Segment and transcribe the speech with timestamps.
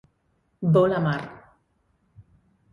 [0.73, 1.23] Bo Lamar